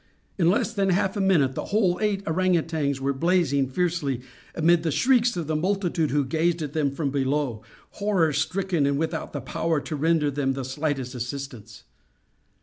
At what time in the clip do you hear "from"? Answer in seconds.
6.89-7.11